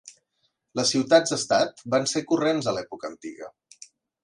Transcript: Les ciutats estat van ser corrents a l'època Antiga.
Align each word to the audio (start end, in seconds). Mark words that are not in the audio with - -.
Les 0.79 0.93
ciutats 0.95 1.35
estat 1.37 1.85
van 1.95 2.09
ser 2.15 2.25
corrents 2.33 2.73
a 2.73 2.75
l'època 2.79 3.11
Antiga. 3.13 3.55